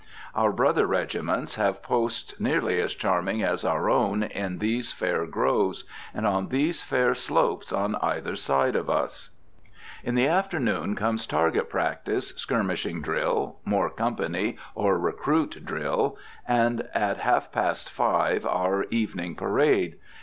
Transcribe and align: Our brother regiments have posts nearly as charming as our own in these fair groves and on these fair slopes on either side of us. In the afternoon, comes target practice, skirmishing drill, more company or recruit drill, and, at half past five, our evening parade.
Our 0.33 0.51
brother 0.51 0.87
regiments 0.87 1.57
have 1.57 1.83
posts 1.83 2.39
nearly 2.39 2.81
as 2.81 2.95
charming 2.95 3.43
as 3.43 3.63
our 3.63 3.87
own 3.87 4.23
in 4.23 4.57
these 4.57 4.91
fair 4.91 5.27
groves 5.27 5.83
and 6.11 6.25
on 6.25 6.47
these 6.47 6.81
fair 6.81 7.13
slopes 7.13 7.71
on 7.71 7.93
either 7.97 8.35
side 8.35 8.75
of 8.75 8.89
us. 8.89 9.29
In 10.03 10.15
the 10.15 10.27
afternoon, 10.27 10.95
comes 10.95 11.27
target 11.27 11.69
practice, 11.69 12.29
skirmishing 12.29 13.03
drill, 13.03 13.57
more 13.63 13.91
company 13.91 14.57
or 14.73 14.97
recruit 14.97 15.63
drill, 15.63 16.17
and, 16.47 16.89
at 16.95 17.19
half 17.19 17.51
past 17.51 17.87
five, 17.91 18.43
our 18.43 18.85
evening 18.85 19.35
parade. 19.35 19.97